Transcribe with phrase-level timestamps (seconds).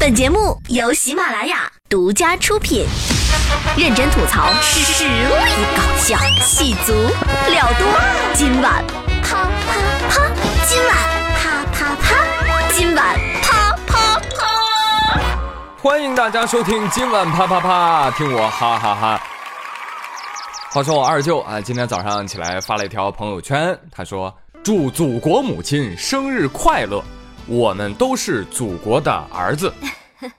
[0.00, 2.86] 本节目由喜马拉雅独家出品，
[3.76, 5.10] 认真吐槽，实力
[5.76, 7.86] 搞笑，戏足了多。
[8.32, 8.82] 今晚
[9.22, 9.76] 啪啪
[10.08, 10.26] 啪，
[10.66, 10.96] 今晚
[11.36, 15.20] 啪啪啪，今晚啪啪啪。
[15.82, 19.20] 欢迎大家收听今晚啪啪啪，听我哈哈哈。
[20.72, 27.04] 话说我二舅啊，今天早上起来发了一条朋友圈，他说：“祝祖国母亲生日快乐，
[27.50, 29.74] 我们都是祖国的儿子。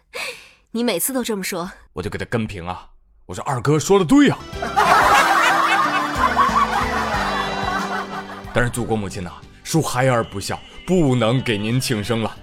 [0.71, 2.87] 你每次都这么说，”我就给他跟评啊，
[3.25, 4.37] 我说二哥说的对呀、
[8.53, 9.29] 但是祖国母亲呐、
[9.65, 10.57] 恕孩儿不孝，
[10.87, 12.33] 不能给您庆生了。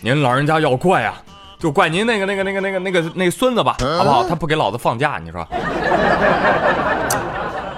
[0.00, 1.20] 您老人家要怪啊，
[1.58, 4.28] 就怪您那个那个那个那个那个那个孙子吧，好不好？
[4.28, 5.44] 他不给老子放假，你说？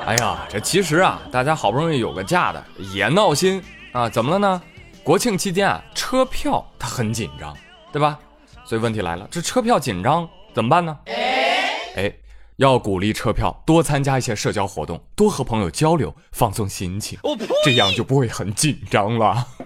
[0.05, 4.11] 哎呀，这其实啊，大家好不容易有个假的，也闹心啊！
[4.11, 4.61] 怎么了呢？
[5.09, 7.57] 国庆期间啊，车票它很紧张，
[7.91, 8.19] 对吧？
[8.63, 10.99] 所以问题来了，这车票紧张怎么办呢？
[11.97, 12.13] 哎，
[12.57, 17.19] 要鼓励车票多参加一些社交活动，多和朋友交流，放松心情，
[17.65, 19.47] 这样就不会很紧张了。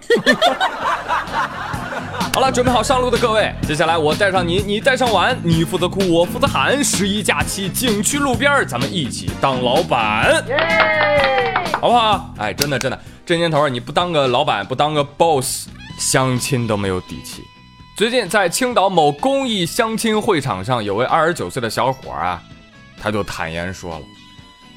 [2.33, 6.83] 好了，准备好上路的各位，接下来我带上你，你带上碗，你负责哭，我负责喊。
[6.83, 10.43] 十一假期，景区路边儿，咱们一起当老板，
[11.79, 12.33] 好不好？
[12.39, 15.67] 哎，真的真的，这年头儿你不当个老板，不当个 boss，
[15.99, 17.43] 相亲都没有底气。
[17.95, 22.41] 最近在青岛某公益相亲会场上，有位二十九岁的小伙儿啊，
[22.99, 24.05] 他就坦言说了，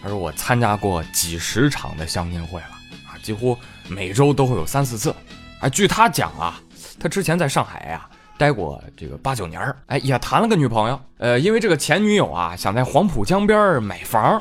[0.03, 2.67] 他说我参加过几十场的相亲会了
[3.09, 3.57] 啊，几乎
[3.89, 5.15] 每周都会有三四次。
[5.59, 6.61] 啊，据他讲啊，
[6.99, 8.09] 他之前在上海呀、
[8.39, 11.01] 待过这个八九年儿，哎，也谈了个女朋友。
[11.19, 14.41] 呃，因为这个前女友啊，想在黄浦江边儿买房，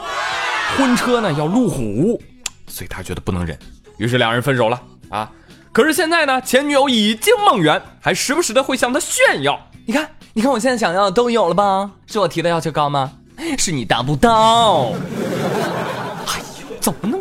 [0.77, 2.21] 婚车呢要路虎，
[2.67, 3.57] 所以他觉得不能忍，
[3.97, 5.31] 于是两人分手了啊。
[5.71, 9.59] 可是现在呢，前女友已经梦圆，还时不时的会向他炫耀。
[9.85, 11.91] 你看，你看我现在想要的都有了吧？
[12.07, 13.11] 是我提的要求高吗？
[13.57, 14.93] 是你达不到。
[16.27, 17.14] 哎呦，怎么呢？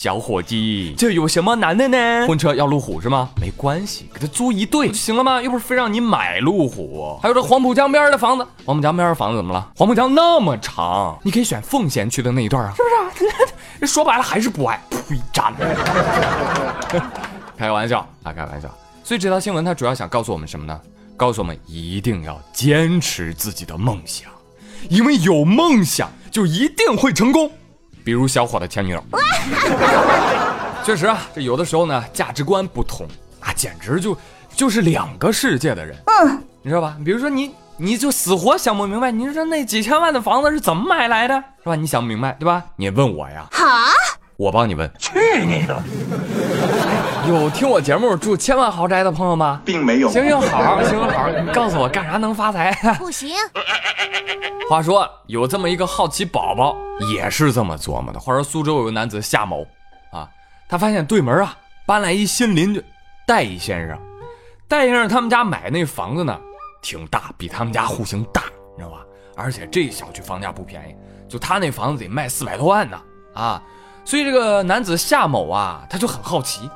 [0.00, 2.24] 小伙计，这有什么难的呢？
[2.28, 3.30] 婚车要路虎是吗？
[3.40, 5.42] 没关系，给他租一对就行了吗？
[5.42, 7.18] 又不是非让你买路虎。
[7.20, 9.72] 还有这黄浦江边的房子，黄浦江边的房子怎么了？
[9.74, 15.74] 黄浦江那么长，你可以选奉贤区的那一段啊，是不是、 说白了还是不爱，呸，渣男。
[17.58, 18.72] 开个玩笑啊，开个玩笑。
[19.02, 20.80] 所以这条新闻它主要想告诉我们什么呢？
[21.16, 24.30] 告诉我们一定要坚持自己的梦想，
[24.90, 27.50] 因为有梦想就一定会成功。
[28.08, 29.04] 比如小伙的前女友，
[30.82, 33.06] 确实啊，这有的时候呢，价值观不同
[33.38, 34.16] 啊，简直就
[34.54, 35.94] 就是两个世界的人。
[36.06, 36.96] 嗯，你知道吧？
[37.04, 41.74] 比如说你，你就死活想不明白，你说那几千万的房子是怎么买来的，是吧？
[41.76, 42.64] 你想不明白，对吧？
[42.76, 43.66] 你问我呀，好，
[44.38, 44.90] 我帮你问。
[44.98, 45.82] 去你的！
[47.26, 49.60] 有听我节目住千万豪宅的朋友吗？
[49.64, 50.08] 并没有。
[50.08, 52.72] 行行好，行行好，你告诉我干啥能发财？
[52.98, 53.30] 不行，
[54.70, 56.76] 话说有这么一个好奇宝宝，
[57.12, 58.20] 也是这么琢磨的。
[58.20, 59.66] 话说苏州有个男子夏某
[60.12, 60.28] 啊，
[60.68, 61.56] 他发现对门啊
[61.86, 62.82] 搬来一新邻居
[63.26, 63.98] 戴一先生。
[64.66, 66.38] 戴先生他们家买那房子呢，
[66.82, 68.42] 挺大，比他们家户型大，
[68.76, 68.98] 你知道吧？
[69.36, 70.94] 而且这小区房价不便宜，
[71.28, 72.98] 就他那房子得卖四百多万呢
[73.34, 73.62] 啊！
[74.04, 76.68] 所以这个男子夏某啊，他就很好奇，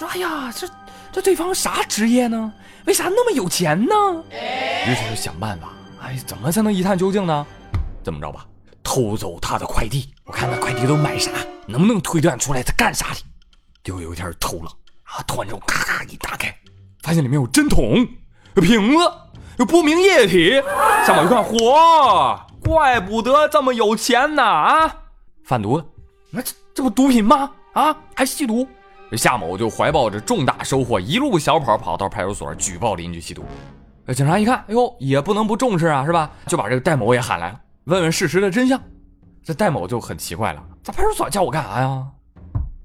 [0.00, 0.66] 说：“哎呀，这
[1.12, 2.50] 这对方啥职业呢？
[2.86, 3.94] 为啥那么有钱呢？”
[4.32, 5.68] 于是就想办法，
[6.02, 7.46] 哎，怎么才能一探究竟呢？
[8.02, 8.46] 这么着吧，
[8.82, 11.30] 偷走他的快递，我看那快递都买啥，
[11.66, 13.20] 能不能推断出来他干啥的？
[13.84, 14.70] 结果有一天偷了
[15.02, 16.48] 啊，突然之后咔咔一打开，
[17.02, 17.94] 发现里面有针筒、
[18.54, 19.12] 有瓶子、
[19.58, 20.62] 有不明液体。
[21.06, 24.96] 上网一看，嚯，怪不得这么有钱呢啊！
[25.44, 25.84] 贩毒的，
[26.30, 27.50] 那这这不毒品吗？
[27.74, 28.66] 啊，还吸毒。
[29.16, 33.44] 夏某就怀抱着重大收获，一路小跑跑到派出所举报邻居吸毒。
[34.14, 36.30] 警察一看，哎呦，也不能不重视啊，是吧？
[36.46, 38.80] 就把这个戴某也喊来了，问问事实的真相。
[39.44, 42.04] 这戴某就很奇怪了，在派出所叫我干啥呀？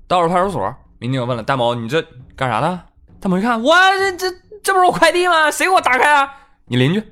[0.08, 2.02] 到了派出所，民警问了戴某：“你这
[2.36, 2.82] 干啥呢？”
[3.20, 5.50] 戴某一看，我这这这不是我快递吗？
[5.50, 6.32] 谁给我打开啊？
[6.66, 7.04] 你邻居。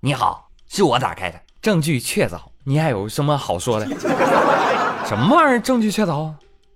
[0.00, 2.38] 你好，是我打开的，证据确凿。
[2.64, 3.86] 你还有什么好说的？
[5.06, 5.60] 什么玩意儿？
[5.60, 6.34] 证据确凿啊？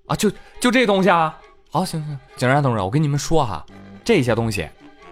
[0.08, 0.30] 啊，就
[0.60, 1.36] 就这东西啊？
[1.72, 3.64] 好，行行，警察同志，我跟你们说哈，
[4.04, 4.68] 这些东西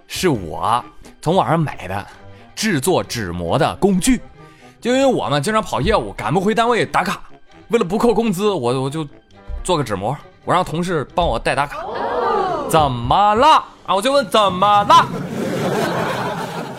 [0.08, 0.84] 是我
[1.22, 2.04] 从网上买的
[2.56, 4.20] 制作纸膜的工具。
[4.80, 7.22] 就因为我们经常跑业务，赶不回单位打卡，
[7.68, 9.06] 为了不扣工资，我我就
[9.62, 11.86] 做个纸膜，我让同事帮我代打卡。
[12.68, 13.46] 怎么了
[13.86, 13.94] 啊？
[13.94, 15.06] 我就问怎么了？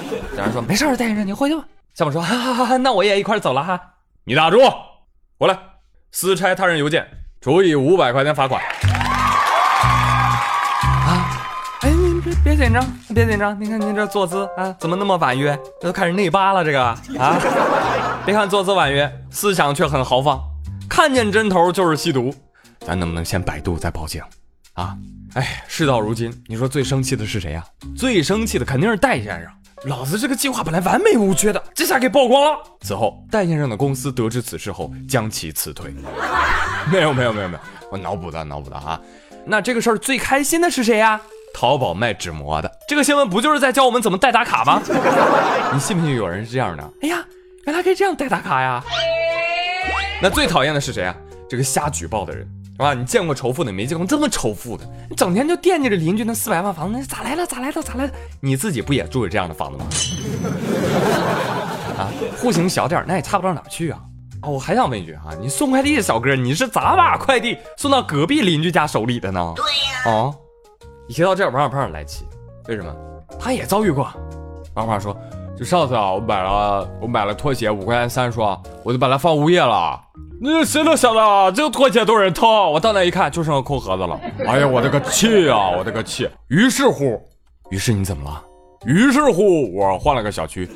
[0.09, 1.63] 警察说没事，戴先生你回去吧。
[1.93, 3.79] 夏某说哈哈哈哈，那我也一块走了哈。
[4.25, 4.59] 你打住，
[5.37, 5.57] 过来，
[6.11, 7.07] 私拆他人邮件，
[7.39, 8.61] 处以五百块钱罚款。
[12.59, 12.85] 紧张，
[13.15, 13.59] 别紧张。
[13.59, 15.57] 您看您这坐姿啊，怎么那么婉约？
[15.79, 16.97] 这都开始内八了，这个啊。
[18.25, 20.39] 别看坐姿婉约，思想却很豪放。
[20.89, 22.33] 看见针头就是吸毒。
[22.81, 24.21] 咱能不能先百度再报警
[24.73, 24.95] 啊？
[25.35, 27.63] 哎，事到如今，你说最生气的是谁呀？
[27.95, 29.51] 最生气的肯定是戴先生。
[29.85, 32.59] 老子这个计划本来完美无缺的，这下给曝光了。
[32.81, 35.93] 此后，戴先生的公司得知此事后，将其辞退。
[36.91, 37.59] 没有没有没有没有，
[37.91, 38.99] 我脑补的脑补的啊。
[39.45, 41.19] 那这个事儿最开心的是谁呀？
[41.53, 42.71] 淘宝卖纸膜的。
[42.87, 44.81] 这个新闻不就是在教我们怎么代打卡吗？
[45.73, 46.83] 你信不信有人是这样的？
[47.01, 47.23] 哎呀，
[47.65, 48.83] 原来可以这样代打卡呀。
[50.21, 51.15] 那最讨厌的是谁啊？
[51.49, 52.47] 这个瞎举报的人。
[52.77, 54.85] 啊，你见过仇富的没见过这么仇富的？
[55.09, 57.45] 你整天就惦记着邻居那四百万房子，咋来了？
[57.45, 57.81] 咋来了？
[57.81, 58.11] 咋来了？
[58.39, 59.85] 你自己不也住着这样的房子吗？
[61.99, 62.07] 啊，
[62.37, 63.99] 户型小点那也差不到哪去啊！
[64.41, 69.53] 啊，我还想问一句啊，你送快递的小哥，你是咋把快递送到隔壁邻居家手里的呢？
[69.57, 70.17] 对呀。
[70.17, 70.31] 啊，
[71.09, 72.23] 一提到这，王小胖来气，
[72.67, 72.95] 为什么？
[73.39, 74.03] 他也遭遇过。
[74.75, 75.17] 王小胖说，
[75.57, 79.99] 就上次啊，我买了我买了拖鞋，五块钱三双，我就把它放物业了。
[80.39, 82.47] 那谁能想到这个拖鞋都是疼？
[82.47, 84.21] 我到那一看，就剩个空盒子了。
[84.47, 85.71] 哎呀，我的个气啊！
[85.75, 86.29] 我的个气！
[86.49, 87.19] 于是乎，
[87.71, 88.43] 于是你怎么了？
[88.85, 90.69] 于是乎，我换了个小区。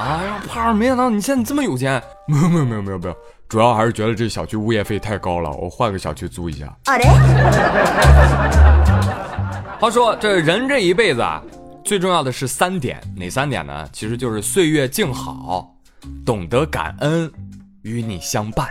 [0.00, 2.02] 哎呀，胖儿，没想到你现在这么有钱。
[2.26, 3.16] 没有没有没有没有没有，
[3.48, 6.66] 主要还是觉得这小区物业费太高了，我换个小区租一下。
[6.86, 7.04] 好的。
[9.78, 11.42] 话 说，这人这一辈子啊，
[11.84, 13.88] 最重要的是三点，哪三点呢？
[13.92, 15.74] 其实就是岁月静好，
[16.24, 17.30] 懂得感恩。
[17.82, 18.68] 与你相伴。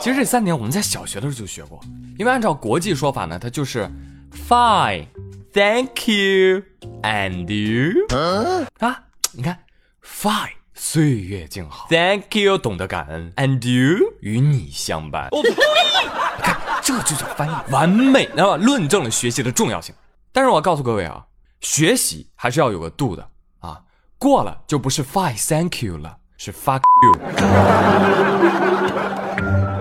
[0.00, 1.78] 其实这三点我们在小学的时候就学过，
[2.18, 3.86] 因为按照国际说法呢，它就是
[4.48, 5.04] fine,
[5.52, 6.62] thank you,
[7.02, 8.06] and you
[8.78, 9.02] 啊，
[9.32, 9.58] 你看
[10.22, 15.30] fine 岁月静好，thank you 懂得感恩，and you 与你相伴。
[15.32, 15.40] 你
[16.42, 19.94] 看这就叫翻译完美，那么论证了学习的重要性。
[20.30, 21.24] 但是我告诉各位啊，
[21.62, 23.26] 学习还是要有个度的
[23.60, 23.80] 啊，
[24.18, 26.18] 过了就不是 fine, thank you 了。
[26.36, 27.12] 是 fuck you。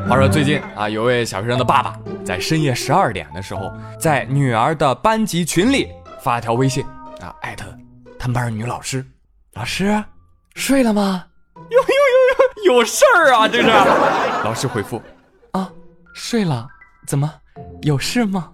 [0.07, 3.69] 话说最近啊，有位小学生的爸爸在深夜十二点的时候，
[3.99, 5.89] 在女儿的班级群里
[6.21, 6.85] 发了条微信
[7.19, 7.65] 啊，艾特
[8.17, 9.05] 他们班女老师，
[9.55, 10.01] 老师
[10.59, 11.25] 睡了吗？
[11.55, 11.87] 有有
[12.67, 13.67] 有有有事儿啊，这是。
[14.43, 15.01] 老师回复
[15.53, 15.71] 啊，
[16.13, 16.67] 睡了，
[17.07, 17.33] 怎么
[17.83, 18.49] 有事吗？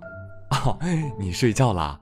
[0.51, 0.77] 哦，
[1.19, 1.99] 你睡觉了。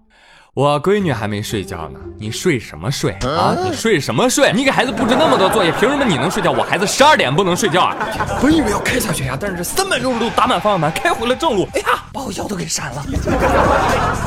[0.56, 3.58] 我闺女还没睡觉呢，你睡什么睡啊？
[3.66, 4.54] 你睡什么睡？
[4.54, 7.98] 你给孩子布置那么多作业，凭什么你能睡觉，我孩子十二点不能睡觉啊？
[8.40, 11.68] 本以为要开下悬崖，但是这三百六十度打满方向盘，开回了正路。
[11.74, 13.04] 哎呀，把我腰都给闪了。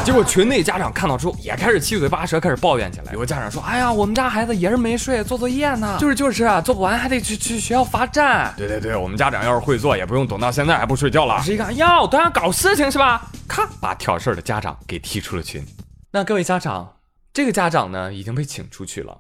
[0.05, 3.13] 结果群内家长看到之后，也开始七嘴八舌，开始抱怨起来。
[3.13, 5.97] 有个家长说：“哎呀，我们家孩子也是没睡，做作业呢。
[6.01, 8.53] 就是就是啊，做不完还得去去学校罚站。
[8.57, 11.37] 对对对，我们家长要是会做，也不用等到现在还不睡觉了。
[11.37, 13.23] 老师一看，哟，都想搞事情是吧？
[13.47, 15.65] 咔，把挑事儿的家长给踢出了群。”
[16.13, 16.97] 那各位家长，
[17.33, 19.19] 这个家长呢已经被请出去了，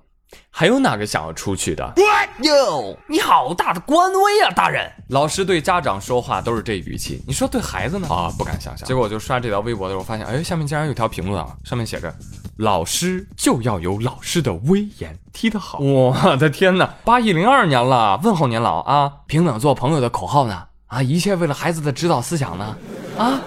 [0.50, 1.92] 还有哪个想要出去的？
[2.42, 4.90] 哟，你好大的官威啊，大人！
[5.08, 8.06] 老师对家长说话都是这语气，你说对孩子呢？
[8.08, 8.86] 啊，不敢想象。
[8.86, 12.14] 结果我就刷这条微博的时候，发现，哎，下面竟然有条评论啊，上面写着
[12.58, 20.66] ：“老师就要有老师的威严，踢得好！”我的天哪，八一零二年了，问候年老啊，平等做朋友的口号呢？
[20.86, 22.76] 啊，一切为了孩子的指导思想呢？
[23.18, 23.40] 啊，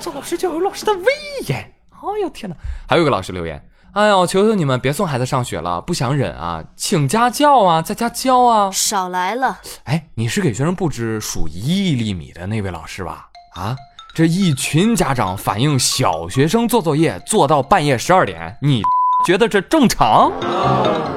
[0.00, 1.04] 做老师就要有老师的威
[1.46, 1.72] 严。
[2.02, 2.56] 哎呦天哪！
[2.88, 9.60] 还有个老师留言，哎呦，求求你们别送孩子上学了，不想忍啊，请家教啊，在家教啊，少来了。
[9.84, 13.28] 哎，你是给学生布置数一亿粒米的那位老师吧？
[13.54, 13.76] 啊，
[14.14, 18.82] 这一群家长反映小学生做作业做到半夜十二点，你
[19.24, 20.32] 觉得这正常？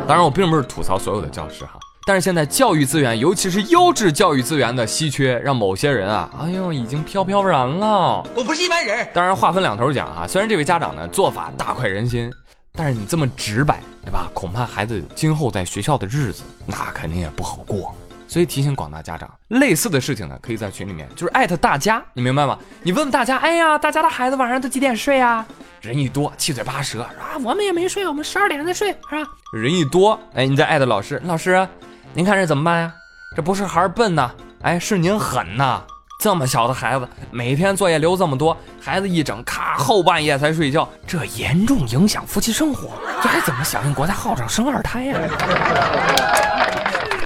[0.07, 1.79] 当然，我并不是吐槽所有的教师哈。
[2.07, 8.23] 但是现在教育资源，尤其是优质教育资源的稀缺，让某些人啊，哎呦，已经飘飘然了。
[8.35, 9.07] 我不是一般人。
[9.11, 12.31] 当然话分两头讲啊，虽然这位家长呢做法大快人心，
[12.73, 14.29] 但是你这么直白，对吧？
[14.35, 17.91] 恐怕孩子今后在学校的日子，那肯定也不好过。
[18.27, 22.55] 所以提醒广大家长，类似的事情呢，可以在群里面就是艾特大家，你明白吗？
[22.83, 25.43] 你问问大家，哎呀，大家的孩子晚上都几点睡啊？
[25.81, 29.31] 人一多，七嘴八舌啊，我们也没睡，我们十二点才睡，是吧？
[29.53, 31.67] 人一多，哎，你再艾特老师，老师。
[32.15, 32.93] 您看这怎么办呀？
[33.35, 34.31] 这不是孩儿笨呐，
[34.61, 35.83] 哎，是您狠呐！
[36.17, 42.91] 这么小的孩子，每天作业留这么多，孩子一整，咔，后半夜才睡觉，这严重影响夫妻生活，
[43.21, 45.19] 这还怎么响应国家号召生二胎呀？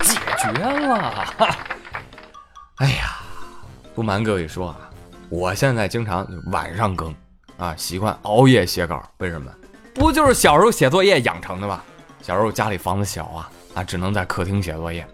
[0.01, 1.23] 解决了！
[2.77, 3.19] 哎呀，
[3.93, 4.89] 不瞒各位说啊，
[5.29, 7.13] 我现在经常晚上更
[7.57, 9.51] 啊，习惯熬夜写稿，为什么？
[9.93, 11.79] 不就是小时候写作业养成的吗？
[12.23, 13.47] 小时候家里房子小啊。
[13.83, 15.05] 只能在客厅写作业。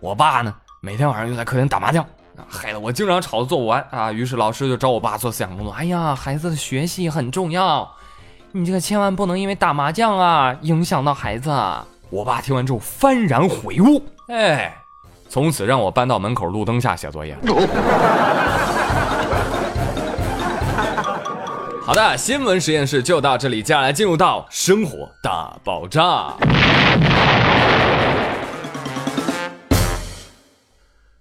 [0.00, 2.04] 我爸呢，每天晚上就在客厅打麻将，
[2.48, 4.10] 害得我经常吵得做不完啊。
[4.10, 5.72] 于是老师就找我爸做思想工作。
[5.72, 7.90] 哎呀，孩子的学习很重要，
[8.52, 11.50] 你这个千万不能因为打麻将啊影响到孩子。”
[12.10, 14.74] 我爸听完之后幡然悔悟，哎，
[15.28, 17.36] 从此让我搬到门口路灯下写作业。
[21.90, 26.36] 好的，新闻实验室就到这里，接下来进入到生活大爆炸。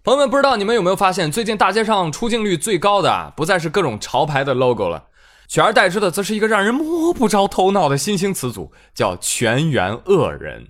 [0.04, 5.06] 朋友们，不知道你们有没有发现，最近大街上出镜率最高的不再是各种潮牌的 logo 了，
[5.48, 10.68] 取而代之的则是一个让人摸不着头脑的新兴词组，叫全员恶人。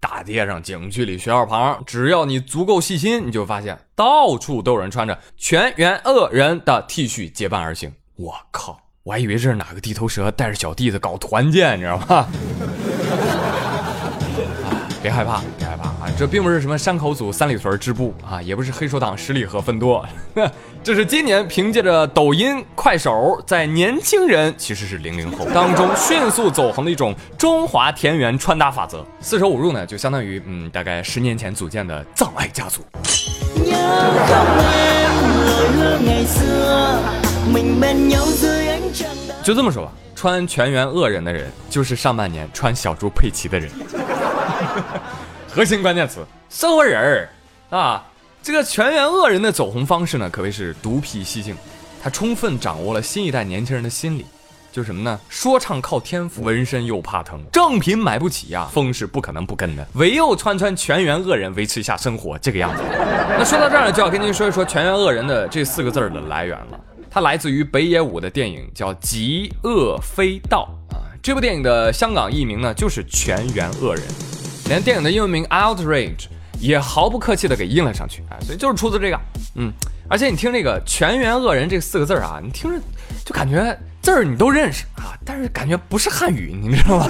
[0.00, 7.92] 大街上、景区里、学校旁，只要你足够细心，你就发现到处都有人穿着全员恶人的 T 恤结伴而行。
[8.16, 12.26] 我靠，我还以为这是哪个地头蛇带着小弟子搞团建，你知道吗？
[15.02, 16.08] 别害怕，别害怕啊！
[16.18, 20.04] 这并不是什么山口组三里屯支部啊，也不是黑手党十里河分舵，
[20.82, 29.06] 这是今年凭借着抖音、快手，在年轻人其实是零零后当中迅速走红的一种中华田园穿搭法则。
[29.20, 32.80] 四舍五入呢，就相当于嗯，大概十年前组建的葬爱家族。
[39.42, 43.70] 就这么说吧，穿全员恶人的人，就是上半年穿小猪佩奇的人。
[45.48, 47.28] 核心关键词：社会人儿
[47.70, 48.04] 啊！
[48.42, 51.56] 这个全员恶人的走红方式呢，可谓是独辟蹊径。
[52.02, 54.26] 他充分掌握了新一代年轻人的心理，
[54.72, 55.18] 就是什么呢？
[55.28, 62.82] 说唱靠天赋，纹身又怕疼，正品买不起呀，风是不可能不跟的，唯有穿穿全员恶人维持一下生活，这个样子。
[63.38, 66.80] 那说到这儿呢，就要跟您说一说全员恶人的这四个字的来源了。
[67.16, 74.04] 它来自于北野武的电影叫《极恶非道》啊，这部电影的香港译名呢就是全员恶人。
[74.68, 76.26] 连电影的英文名 outrage
[76.60, 79.18] 也毫不客气的给印了上去，啊，所以就是出自这个，
[79.54, 79.72] 嗯，
[80.10, 82.78] 而且你听这个全员恶人这四个字啊，你听着
[83.24, 87.08] 就感觉字儿你都认识啊，但是感觉不是汉语，你知道吗？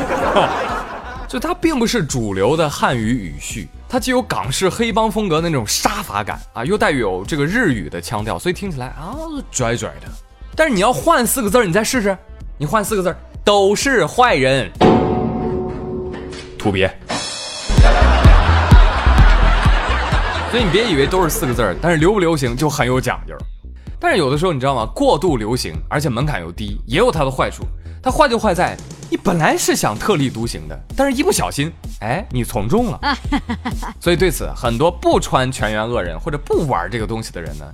[1.27, 9.15] 就它并不是主流的汉语语序，它既有港式黑帮风格的那种杀伐感啊，又带有这个日语的腔调，所以听起来啊
[9.51, 10.09] 拽拽的。
[10.57, 12.17] 但是你要换四个字儿，你再试试，
[12.59, 14.69] 你换四个字儿，都是坏人，
[16.59, 16.91] 土鳖。
[20.51, 23.37] 所以你别以为都是四个字儿，但是流不流行就很有讲究。
[24.01, 24.85] 但是有的时候你知道吗？
[24.95, 27.65] 过度流行，而且门槛又低，也有它的坏处。
[28.07, 28.77] 它坏就坏在
[29.11, 33.01] 你本来是想特立独行的，但是一不小心，哎，你从众了。
[34.01, 37.65] 所以对此，很多不穿全员恶人或者不玩这个东西的人呢，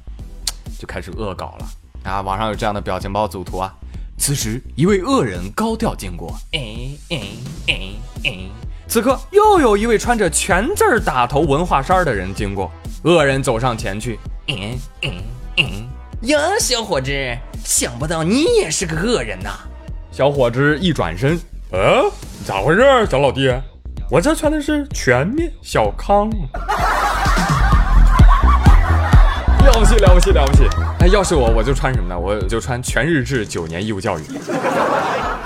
[0.78, 2.22] 就开始恶搞了啊！
[2.22, 3.74] 网上有这样的表情包组图啊。
[4.16, 6.60] 此时，一位恶人高调经过，哎
[7.10, 7.20] 哎
[7.66, 7.74] 哎
[8.24, 8.38] 哎。
[8.88, 12.72] 此刻又有一位穿着全字打头文化衫的人经过，
[13.04, 15.12] 恶人走上前去，嗯嗯
[15.58, 15.88] 嗯，
[16.22, 17.10] 呀，小伙子，
[17.62, 19.50] 想不到你也是个恶人呐！
[20.12, 21.40] 小伙子一转身，
[21.70, 22.04] 呃，
[22.44, 23.50] 咋回事，小老弟？
[24.10, 26.28] 我这穿的是全面小康。
[29.64, 30.64] 了不起了不起了不起！
[31.00, 32.18] 哎，要是我，我就穿什么呢？
[32.18, 34.22] 我就穿全日制九年义务教育。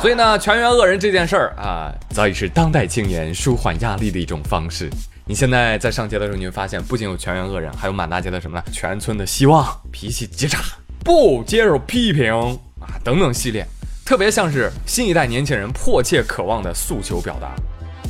[0.01, 4.91] 所以呢，全员恶人这件事儿啊，早已是当代青年舒缓压力的一种方式。
[5.27, 8.65] 你现在在上街的时候，你会发现，不仅有全员恶人，还有满大街的什么呢？
[8.73, 10.61] 全村的希望，脾气极差，
[11.05, 12.33] 不接受批评
[12.81, 13.65] 啊，等等系列，
[14.07, 17.57] 特别像是新一代年轻人迫切渴望的诉求表达。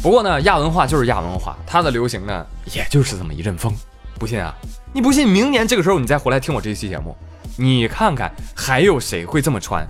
[0.02, 3.72] 不过呢，亚文化就是亚文化，它的流行呢，也就是这么一阵风。
[4.18, 4.54] 不信啊？
[4.92, 5.26] 你不信？
[5.26, 7.16] 明年这个时候你再回来听我这一期节目，
[7.56, 9.88] 你看看还有谁会这么穿？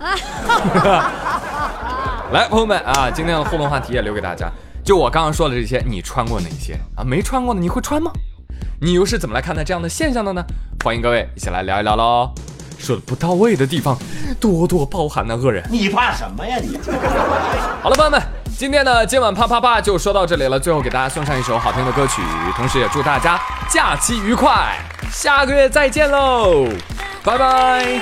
[2.31, 4.49] 来，朋友们啊，今天的互动话题也留给大家。
[4.85, 7.03] 就我刚刚说的这些，你穿过哪些啊？
[7.03, 8.09] 没穿过的你会穿吗？
[8.79, 10.41] 你又是怎么来看待这样的现象的呢？
[10.85, 12.33] 欢迎各位一起来聊一聊喽。
[12.79, 13.97] 说的不到位的地方，
[14.39, 15.63] 多多包涵的，恶人。
[15.69, 16.77] 你怕什么呀你？
[17.81, 18.21] 好了，朋友们，
[18.57, 20.59] 今天的今晚啪啪啪就说到这里了。
[20.59, 22.21] 最后给大家送上一首好听的歌曲，
[22.55, 23.39] 同时也祝大家
[23.69, 24.77] 假期愉快，
[25.11, 26.67] 下个月再见喽，
[27.23, 28.01] 拜拜。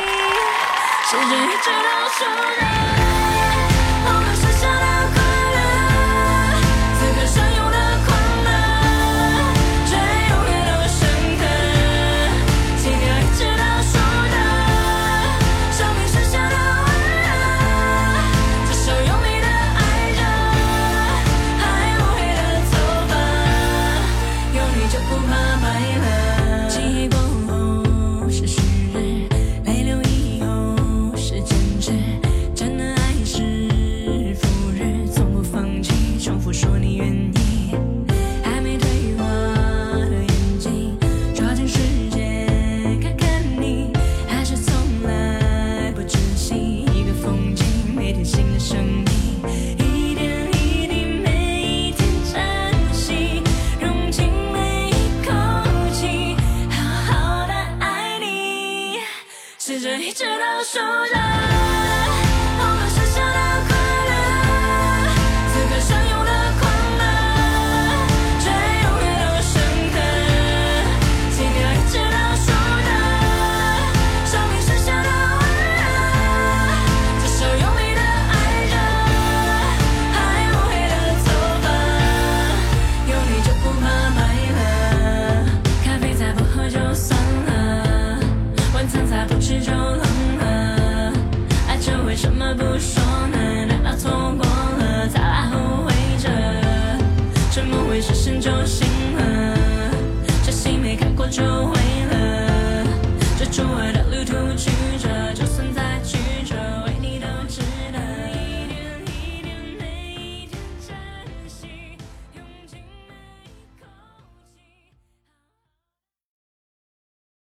[59.86, 61.65] 是一直倒数着。